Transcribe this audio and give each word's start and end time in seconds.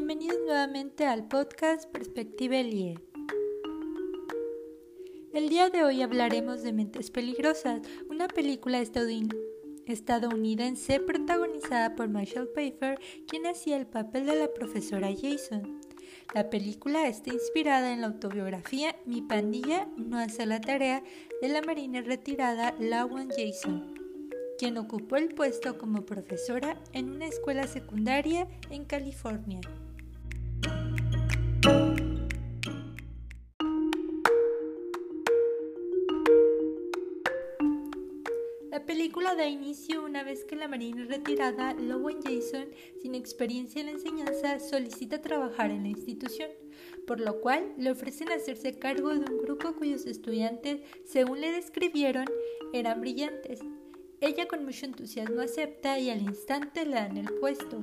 Bienvenidos 0.00 0.38
nuevamente 0.46 1.04
al 1.04 1.28
podcast 1.28 1.84
Perspectiva 1.90 2.56
Elie. 2.56 2.98
El 5.34 5.50
día 5.50 5.68
de 5.68 5.84
hoy 5.84 6.00
hablaremos 6.00 6.62
de 6.62 6.72
Mentes 6.72 7.10
Peligrosas, 7.10 7.82
una 8.08 8.26
película 8.26 8.80
estadounidense 8.80 11.00
protagonizada 11.00 11.96
por 11.96 12.08
Michelle 12.08 12.46
Pfeiffer, 12.46 12.98
quien 13.28 13.46
hacía 13.46 13.76
el 13.76 13.86
papel 13.86 14.24
de 14.24 14.36
la 14.36 14.54
profesora 14.54 15.10
Jason. 15.12 15.82
La 16.34 16.48
película 16.48 17.06
está 17.06 17.34
inspirada 17.34 17.92
en 17.92 18.00
la 18.00 18.06
autobiografía 18.06 18.96
Mi 19.04 19.20
pandilla 19.20 19.86
no 19.98 20.16
hace 20.16 20.46
la 20.46 20.62
tarea 20.62 21.04
de 21.42 21.48
la 21.48 21.60
marina 21.60 22.00
retirada 22.00 22.74
Lawan 22.78 23.28
Jason 23.28 24.00
quien 24.58 24.76
ocupó 24.76 25.16
el 25.16 25.30
puesto 25.30 25.78
como 25.78 26.04
profesora 26.04 26.76
en 26.92 27.08
una 27.08 27.24
escuela 27.24 27.66
secundaria 27.66 28.46
en 28.68 28.84
California. 28.84 29.62
La 38.70 38.86
película 38.86 39.34
da 39.34 39.46
inicio 39.46 40.04
una 40.04 40.22
vez 40.22 40.44
que 40.44 40.54
la 40.54 40.68
marina 40.68 41.04
retirada 41.04 41.74
Lowen 41.74 42.22
Jason, 42.22 42.68
sin 43.02 43.16
experiencia 43.16 43.80
en 43.80 43.86
la 43.86 43.92
enseñanza, 43.92 44.60
solicita 44.60 45.20
trabajar 45.20 45.72
en 45.72 45.82
la 45.82 45.88
institución, 45.88 46.50
por 47.04 47.18
lo 47.18 47.40
cual 47.40 47.74
le 47.76 47.90
ofrecen 47.90 48.30
hacerse 48.30 48.78
cargo 48.78 49.08
de 49.08 49.28
un 49.28 49.42
grupo 49.42 49.74
cuyos 49.74 50.06
estudiantes, 50.06 50.82
según 51.04 51.40
le 51.40 51.50
describieron, 51.50 52.26
eran 52.72 53.00
brillantes, 53.00 53.60
ella 54.20 54.46
con 54.46 54.64
mucho 54.64 54.86
entusiasmo 54.86 55.40
acepta 55.40 55.98
y 55.98 56.10
al 56.10 56.22
instante 56.22 56.86
le 56.86 56.94
dan 56.94 57.16
el 57.16 57.32
puesto. 57.40 57.82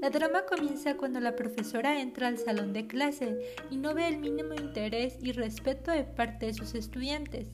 La 0.00 0.10
drama 0.10 0.46
comienza 0.46 0.96
cuando 0.96 1.18
la 1.18 1.34
profesora 1.34 2.00
entra 2.00 2.28
al 2.28 2.38
salón 2.38 2.72
de 2.72 2.86
clase 2.86 3.36
y 3.68 3.76
no 3.76 3.94
ve 3.94 4.06
el 4.06 4.18
mínimo 4.18 4.54
interés 4.54 5.18
y 5.20 5.32
respeto 5.32 5.90
de 5.90 6.04
parte 6.04 6.46
de 6.46 6.54
sus 6.54 6.76
estudiantes. 6.76 7.48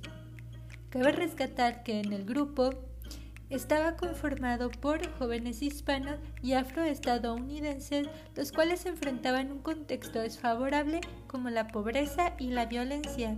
Cabe 0.94 1.10
rescatar 1.10 1.82
que 1.82 1.98
en 1.98 2.12
el 2.12 2.24
grupo 2.24 2.70
estaba 3.50 3.96
conformado 3.96 4.70
por 4.70 5.04
jóvenes 5.18 5.60
hispanos 5.60 6.20
y 6.40 6.52
afroestadounidenses, 6.52 8.06
los 8.36 8.52
cuales 8.52 8.82
se 8.82 8.90
enfrentaban 8.90 9.50
un 9.50 9.58
contexto 9.58 10.20
desfavorable 10.20 11.00
como 11.26 11.50
la 11.50 11.66
pobreza 11.66 12.34
y 12.38 12.50
la 12.50 12.66
violencia. 12.66 13.36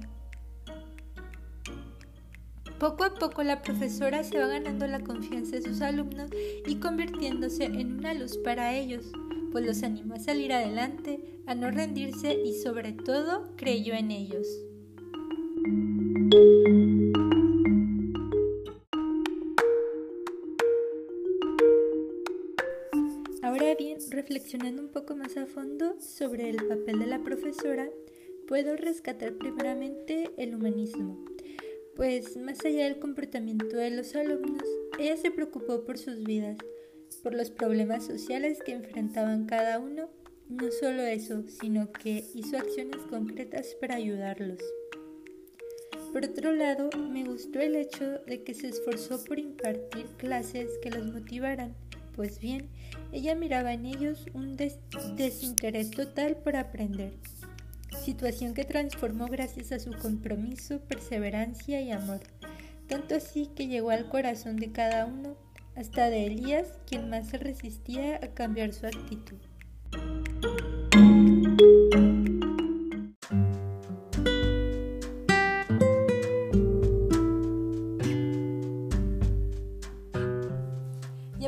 Poco 2.79 3.05
a 3.05 3.15
poco 3.15 3.43
la 3.43 3.62
profesora 3.62 4.23
se 4.23 4.39
va 4.39 4.49
ganando 4.49 4.87
la 4.87 5.01
confianza 5.01 5.57
de 5.57 5.62
sus 5.62 5.81
alumnos 5.81 6.29
y 6.67 6.77
convirtiéndose 6.77 7.65
en 7.65 8.01
una 8.01 8.12
luz 8.12 8.37
para 8.37 8.75
ellos, 8.75 9.07
pues 9.51 9.65
los 9.65 9.83
animó 9.83 10.17
a 10.17 10.21
salir 10.21 10.53
adelante, 10.53 11.41
a 11.47 11.55
no 11.55 11.71
rendirse 11.71 12.34
y 12.34 12.53
sobre 12.53 12.93
todo 12.93 13.57
creyó 13.57 13.95
en 13.95 14.11
ellos. 14.11 14.47
Reflexionando 24.10 24.82
un 24.82 24.88
poco 24.88 25.16
más 25.16 25.36
a 25.36 25.46
fondo 25.46 26.00
sobre 26.00 26.50
el 26.50 26.56
papel 26.56 26.98
de 26.98 27.06
la 27.06 27.22
profesora, 27.22 27.88
puedo 28.48 28.77
rescatar 28.77 29.34
primeramente 29.34 30.30
el 30.36 30.55
humanismo 30.55 31.24
pues 31.97 32.36
más 32.36 32.62
allá 32.64 32.84
del 32.84 32.98
comportamiento 32.98 33.77
de 33.77 33.91
los 33.91 34.14
alumnos, 34.14 34.69
ella 34.98 35.16
se 35.16 35.30
preocupó 35.30 35.84
por 35.84 35.97
sus 35.97 36.22
vidas, 36.22 36.58
por 37.22 37.34
los 37.34 37.50
problemas 37.50 38.04
sociales 38.04 38.58
que 38.64 38.72
enfrentaban 38.72 39.47
cada 39.47 39.78
uno, 39.78 40.10
no 40.48 40.70
solo 40.70 41.02
eso, 41.02 41.42
sino 41.48 41.91
que 41.92 42.22
hizo 42.34 42.59
acciones 42.59 43.00
concretas 43.09 43.75
para 43.81 43.97
ayudarlos. 43.97 44.60
Por 46.12 46.25
otro 46.25 46.53
lado, 46.53 46.91
me 47.10 47.25
gustó 47.25 47.60
el 47.60 47.75
hecho 47.76 48.19
de 48.26 48.42
que 48.42 48.54
se 48.54 48.69
esforzó 48.69 49.25
por 49.25 49.38
impartir 49.38 50.06
clases 50.19 50.78
que 50.82 50.91
los 50.91 51.06
motivaran, 51.06 51.75
pues 52.16 52.41
bien, 52.41 52.71
ella 53.12 53.37
miraba 53.37 53.72
en 53.75 53.87
ellos 53.87 54.27
un 54.34 54.56
desinterés 54.56 55.91
total 55.93 56.38
por 56.38 56.56
aprender 56.56 57.12
situación 58.06 58.54
que 58.54 58.65
transformó 58.65 59.27
gracias 59.27 59.72
a 59.72 59.81
su 59.81 59.91
compromiso, 59.91 60.78
perseverancia 60.81 61.81
y 61.81 61.91
amor, 61.91 62.21
tanto 62.87 63.16
así 63.16 63.50
que 63.54 63.66
llegó 63.66 63.91
al 63.91 64.09
corazón 64.09 64.56
de 64.56 64.71
cada 64.71 65.06
uno, 65.06 65.37
hasta 65.75 66.09
de 66.09 66.27
Elías, 66.27 66.69
quien 66.88 67.10
más 67.10 67.28
se 67.28 67.38
resistía 67.38 68.16
a 68.22 68.28
cambiar 68.28 68.72
su 68.72 68.87
actitud. 68.87 69.38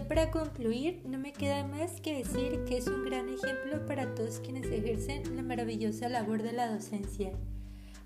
Para 0.08 0.30
concluir, 0.30 1.02
no 1.04 1.18
me 1.18 1.34
queda 1.34 1.66
más 1.66 2.00
que 2.00 2.16
decir 2.16 2.64
que 2.64 2.78
es 2.78 2.86
un 2.86 3.04
gran 3.04 3.28
ejemplo 3.28 3.84
para 3.86 4.14
todos 4.14 4.40
quienes 4.40 4.66
ejercen 4.66 5.36
la 5.36 5.42
maravillosa 5.42 6.08
labor 6.08 6.42
de 6.42 6.52
la 6.52 6.72
docencia, 6.72 7.32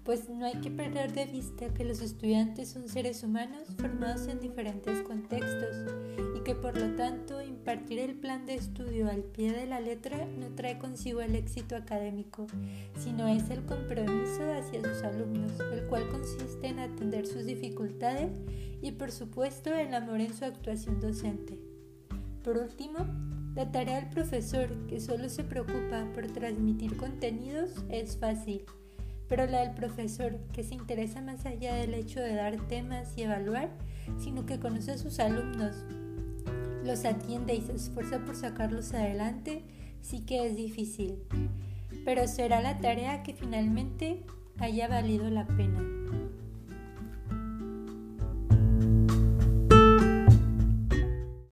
pues 0.03 0.29
no 0.29 0.45
hay 0.45 0.61
que 0.61 0.71
perder 0.71 1.13
de 1.13 1.27
vista 1.27 1.73
que 1.73 1.85
los 1.85 2.01
estudiantes 2.01 2.71
son 2.71 2.89
seres 2.89 3.23
humanos 3.23 3.69
formados 3.79 4.27
en 4.27 4.41
diferentes 4.41 5.01
contextos 5.03 5.77
y 6.37 6.41
que 6.41 6.57
por 6.57 6.77
lo 6.77 6.97
tanto 6.97 7.41
impartir 7.41 8.01
el 8.01 8.17
plan 8.17 8.47
de 8.47 8.57
estudio 8.57 9.09
al 9.09 9.23
pie 9.23 9.53
de 9.53 9.67
la 9.67 9.79
letra 9.79 10.27
no 10.27 10.49
trae 10.57 10.79
consigo 10.79 11.21
el 11.21 11.37
éxito 11.37 11.77
académico, 11.77 12.49
sino 12.99 13.29
es 13.29 13.49
el 13.51 13.65
compromiso 13.65 14.43
hacia 14.53 14.81
sus 14.81 15.05
alumnos, 15.05 15.53
el 15.73 15.87
cual 15.87 16.09
consiste 16.09 16.67
en 16.67 16.81
atender 16.81 17.29
sus 17.29 17.47
dificultades 17.47 18.33
y 18.81 18.91
por 18.91 19.13
supuesto 19.13 19.73
el 19.73 19.95
amor 19.95 20.21
en 20.21 20.35
su 20.35 20.45
actuación 20.45 21.01
docente. 21.01 21.62
Por 22.45 22.59
último, 22.59 22.99
la 23.55 23.71
tarea 23.71 24.01
del 24.01 24.11
profesor, 24.11 24.69
que 24.89 25.01
solo 25.01 25.29
se 25.29 25.45
preocupa 25.45 26.07
por 26.15 26.27
transmitir 26.27 26.97
contenidos, 26.97 27.85
es 27.89 28.17
fácil, 28.17 28.63
pero 29.29 29.47
la 29.47 29.61
del 29.61 29.75
profesor, 29.75 30.39
que 30.53 30.65
se 30.65 30.75
interesa 30.75 31.21
más 31.21 31.47
allá 31.47 31.75
del 31.75 31.95
hecho 31.95 32.19
de 32.21 32.35
dar 32.35 32.57
temas 32.67 33.13
y 33.17 33.23
evaluar, 33.23 33.71
sino 34.19 34.45
que 34.45 34.59
conoce 34.59 34.93
a 34.93 34.99
sus 34.99 35.21
alumnos, 35.21 35.85
los 36.85 37.05
atiende 37.05 37.55
y 37.55 37.61
se 37.61 37.75
esfuerza 37.75 38.19
por 38.25 38.35
sacarlos 38.35 38.93
adelante, 38.93 39.63
sí 40.01 40.21
que 40.21 40.47
es 40.47 40.57
difícil, 40.57 41.19
pero 42.05 42.27
será 42.27 42.61
la 42.61 42.81
tarea 42.81 43.23
que 43.23 43.35
finalmente 43.35 44.25
haya 44.59 44.89
valido 44.89 45.31
la 45.31 45.47
pena. 45.47 46.02